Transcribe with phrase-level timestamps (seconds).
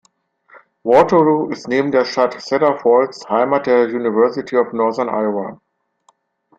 [0.83, 5.61] Waterloo ist neben der Stadt Cedar Falls, Heimat der University of Northern Iowa.